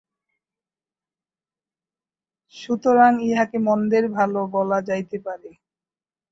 সুতরাং 2.55 3.11
ইহাকে 3.21 3.57
মন্দের 3.59 4.05
ভাল 4.09 4.33
বলা 4.53 4.79
যাইতে 4.81 5.17
পারে। 5.19 5.49